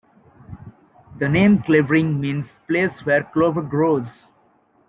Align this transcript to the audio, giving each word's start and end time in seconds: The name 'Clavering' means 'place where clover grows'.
The 1.19 1.29
name 1.29 1.61
'Clavering' 1.61 2.19
means 2.19 2.47
'place 2.65 3.05
where 3.05 3.21
clover 3.23 3.61
grows'. 3.61 4.09